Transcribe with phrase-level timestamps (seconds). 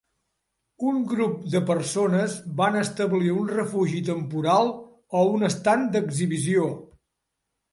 [0.91, 4.73] Un grup de persones van establir un refugi temporal
[5.21, 6.67] o un estand d'exhibició.